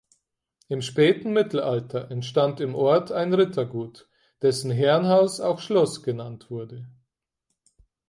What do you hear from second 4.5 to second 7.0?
Herrenhaus auch Schloss genannt wurde.